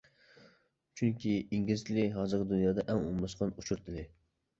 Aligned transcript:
چۈنكى 1.01 1.33
ئىنگلىز 1.57 1.83
تىلى 1.89 2.05
ھازىرقى 2.15 2.47
دۇنيادا 2.53 2.87
ئەڭ 2.87 3.03
ئومۇملاشقان 3.03 3.53
ئۇچۇر 3.61 3.85
تىلى. 3.89 4.07